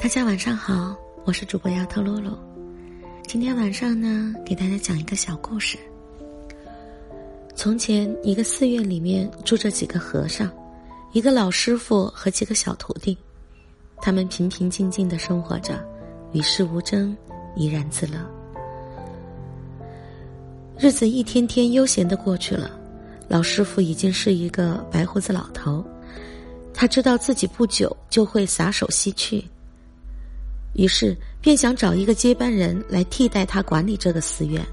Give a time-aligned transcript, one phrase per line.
[0.00, 2.38] 大家晚上好，我是主播丫头露露。
[3.26, 5.76] 今天晚上呢，给大家讲一个小故事。
[7.56, 10.48] 从前，一个寺院里面住着几个和尚，
[11.12, 13.18] 一个老师傅和几个小徒弟，
[14.00, 15.84] 他们平平静静的生活着，
[16.32, 17.14] 与世无争，
[17.56, 18.18] 怡然自乐。
[20.78, 22.70] 日子一天天悠闲的过去了，
[23.26, 25.84] 老师傅已经是一个白胡子老头，
[26.72, 29.44] 他知道自己不久就会撒手西去。
[30.74, 34.64] 于是，便想找一个接班人来替代他管理这个寺院。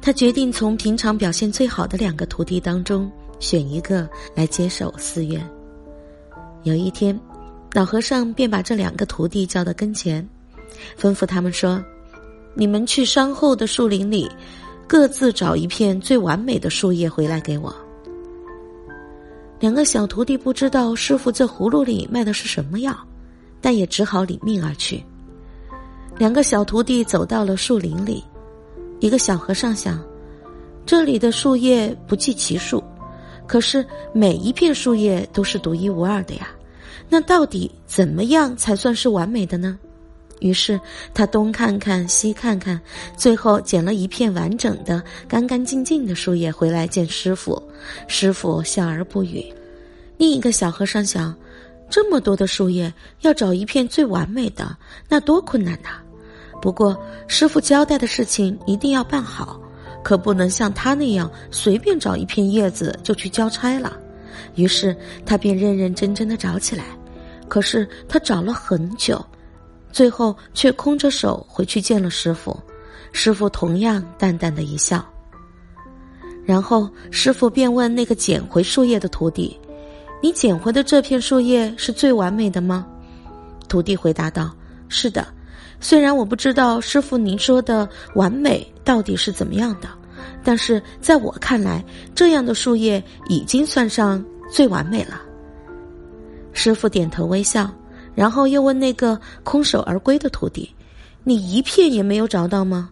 [0.00, 5.44] 他决定从平常表现最好的两个徒弟当中选一个来接手寺院。
[6.62, 7.18] 有一天，
[7.72, 10.28] 老和尚便把这两个徒弟叫到跟前，
[11.00, 11.82] 吩咐他们说
[12.54, 14.30] ：“你们去山后的树林里，
[14.86, 17.74] 各自找一片最完美的树叶回来给我。”
[19.58, 22.96] 两个小徒弟不知道师傅这葫芦里卖的是什么药。
[23.66, 25.04] 但也只好领命而去。
[26.16, 28.22] 两个小徒弟走到了树林里，
[29.00, 30.00] 一个小和尚想：
[30.86, 32.80] 这里的树叶不计其数，
[33.44, 36.48] 可是每一片树叶都是独一无二的呀。
[37.08, 39.76] 那到底怎么样才算是完美的呢？
[40.38, 40.80] 于是
[41.12, 42.80] 他东看看西看看，
[43.16, 47.60] 最后捡了一片完整的、干干净净的树叶回来见师傅。
[48.06, 49.44] 师傅笑而不语。
[50.18, 51.36] 另一个小和尚想。
[51.88, 54.76] 这么多的树叶，要找一片最完美的，
[55.08, 55.90] 那多困难呐！
[56.60, 56.98] 不过
[57.28, 59.60] 师傅交代的事情一定要办好，
[60.02, 63.96] 可不能像他那样随便找一片叶子就去交差了。
[64.54, 66.84] 于是他便认认真真的找起来。
[67.48, 69.24] 可是他找了很久，
[69.92, 72.58] 最后却空着手回去见了师傅。
[73.12, 75.04] 师傅同样淡淡的一笑。
[76.44, 79.58] 然后师傅便问那个捡回树叶的徒弟。
[80.22, 82.86] 你捡回的这片树叶是最完美的吗？
[83.68, 84.54] 徒弟回答道
[84.88, 85.26] ：“是的。
[85.78, 89.88] 虽然我不知道师傅您说的完美到底是怎么样的，
[90.42, 95.20] 但是在我看来，这样的树叶已经算上最完美了。”
[96.52, 97.70] 师傅点头微笑，
[98.14, 100.74] 然后又问那个空手而归的徒弟
[101.24, 102.88] ：“你一片也没有找到吗？”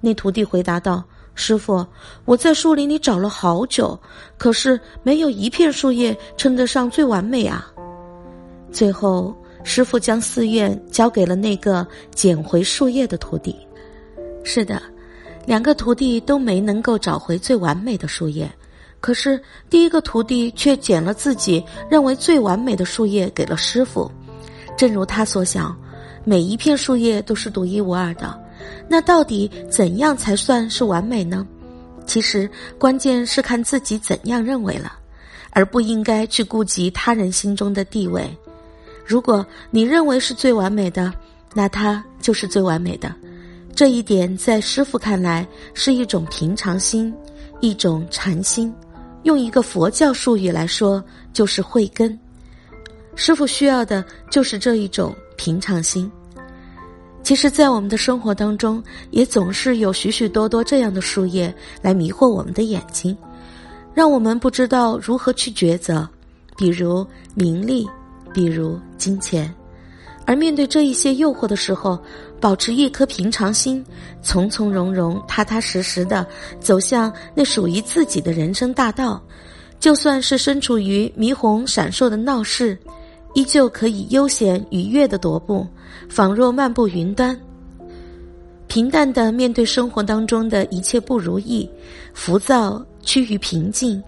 [0.00, 1.04] 那徒弟回答道。
[1.34, 1.84] 师傅，
[2.24, 3.98] 我在树林里找了好久，
[4.36, 7.66] 可是没有一片树叶称得上最完美啊。
[8.70, 9.34] 最后，
[9.64, 13.56] 师傅将寺院交给了那个捡回树叶的徒弟。
[14.44, 14.82] 是的，
[15.46, 18.50] 两个徒弟都没能够找回最完美的树叶，
[19.00, 19.40] 可是
[19.70, 24.10] 第一个徒弟却捡了自己认为最完美的树叶给了师傅。
[24.76, 25.76] 正如他所想，
[26.24, 28.41] 每一片树叶都是独一无二的。
[28.88, 31.46] 那到底怎样才算是完美呢？
[32.06, 34.92] 其实关键是看自己怎样认为了，
[35.50, 38.28] 而不应该去顾及他人心中的地位。
[39.04, 41.12] 如果你认为是最完美的，
[41.54, 43.14] 那它就是最完美的。
[43.74, 47.12] 这一点在师傅看来是一种平常心，
[47.60, 48.72] 一种禅心。
[49.22, 51.02] 用一个佛教术语来说，
[51.32, 52.18] 就是慧根。
[53.14, 56.10] 师傅需要的就是这一种平常心。
[57.22, 63.16] 其实，在我们的生活当中，也总是有许许多多这样的树叶来迷惑我们的眼睛，
[63.94, 66.08] 让我们不知道如何去抉择。
[66.56, 67.88] 比如名利，
[68.34, 69.52] 比如金钱，
[70.26, 71.98] 而面对这一些诱惑的时候，
[72.40, 73.84] 保持一颗平常心，
[74.20, 76.26] 从从容容、踏踏实实的
[76.60, 79.22] 走向那属于自己的人生大道，
[79.80, 82.76] 就算是身处于霓虹闪烁的闹市。
[83.34, 85.66] 依旧可以悠闲愉悦的踱步，
[86.08, 87.38] 仿若漫步云端。
[88.66, 91.68] 平淡的面对生活当中的一切不如意，
[92.14, 94.02] 浮躁趋于平静，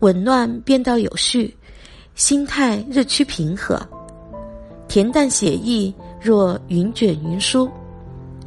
[0.00, 1.56] 紊乱变到有序，
[2.14, 3.80] 心态日趋平和，
[4.88, 7.70] 恬淡写意若云卷云舒，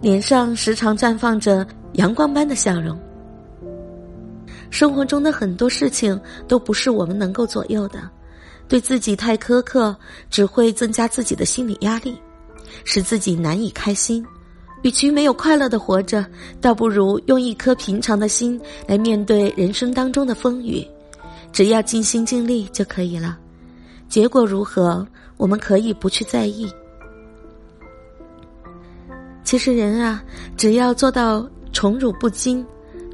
[0.01, 2.97] 脸上时常绽放着阳光般的笑容。
[4.69, 8.07] 生活中的很多事情都不是我们能够左右的。
[8.69, 9.93] 对自己太苛刻，
[10.29, 12.17] 只会增加自己的心理压力，
[12.85, 14.25] 使自己难以开心。
[14.83, 16.25] 与其没有快乐的活着，
[16.61, 20.87] 倒不如用一颗平常的心来面对人生当中的风雨。
[21.51, 23.37] 只要尽心尽力就可以了，
[24.07, 25.05] 结果如何，
[25.35, 26.71] 我们可以不去在意。
[29.43, 30.23] 其实人啊，
[30.55, 32.63] 只要做到宠辱不惊，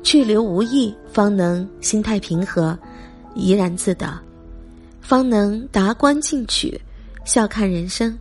[0.03, 2.77] 去留无意，方能心态平和，
[3.33, 4.19] 怡然自得。
[5.05, 6.81] 方能达观进取，
[7.25, 8.17] 笑看人生。